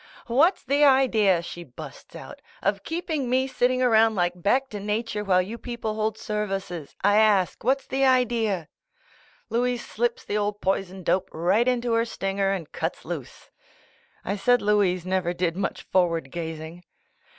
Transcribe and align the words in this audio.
"What's 0.25 0.63
the 0.63 0.83
idea?" 0.83 1.43
she 1.43 1.63
busts 1.63 2.15
outj 2.15 2.37
"of 2.63 2.81
keeping 2.81 3.29
me 3.29 3.45
sitting 3.45 3.83
around 3.83 4.15
like 4.15 4.33
backto 4.33 4.79
nature 4.83 5.23
while 5.23 5.43
you 5.43 5.59
people 5.59 5.93
hold 5.93 6.17
services. 6.17 6.95
I 7.03 7.17
ask, 7.17 7.63
what's 7.63 7.85
the 7.85 8.03
idea?" 8.03 8.67
Louise 9.51 9.85
slips 9.85 10.25
the 10.25 10.39
old 10.39 10.59
poison 10.59 11.03
dope 11.03 11.29
right 11.31 11.67
into 11.67 11.93
her 11.93 12.05
stinger 12.05 12.49
and 12.51 12.71
cuts 12.71 13.05
loose. 13.05 13.51
I 14.25 14.37
said 14.37 14.59
Louise 14.63 15.05
never 15.05 15.35
did 15.35 15.55
much 15.55 15.83
forward 15.83 16.31
gazing. 16.31 16.83